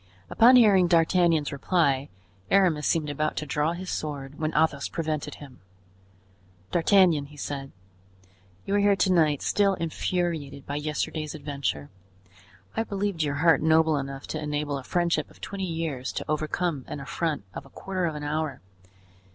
Upon 0.31 0.55
hearing 0.55 0.87
D'Artagnan's 0.87 1.51
reply, 1.51 2.09
Aramis 2.49 2.87
seemed 2.87 3.07
about 3.11 3.35
to 3.37 3.45
draw 3.45 3.73
his 3.73 3.91
sword, 3.91 4.39
when 4.39 4.51
Athos 4.55 4.89
prevented 4.89 5.35
him. 5.35 5.59
"D'Artagnan," 6.71 7.27
he 7.27 7.37
said, 7.37 7.71
"you 8.65 8.73
are 8.73 8.79
here 8.79 8.95
to 8.95 9.11
night, 9.13 9.43
still 9.43 9.75
infuriated 9.75 10.65
by 10.65 10.77
yesterday's 10.77 11.35
adventure. 11.35 11.91
I 12.75 12.83
believed 12.83 13.21
your 13.21 13.35
heart 13.35 13.61
noble 13.61 13.95
enough 13.95 14.25
to 14.29 14.41
enable 14.41 14.79
a 14.79 14.83
friendship 14.83 15.29
of 15.29 15.39
twenty 15.39 15.67
years 15.67 16.11
to 16.13 16.25
overcome 16.27 16.83
an 16.87 16.99
affront 16.99 17.43
of 17.53 17.67
a 17.67 17.69
quarter 17.69 18.05
of 18.07 18.15
an 18.15 18.23
hour. 18.23 18.59